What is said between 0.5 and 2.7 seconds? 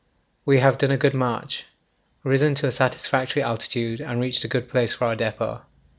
have done a good march, risen to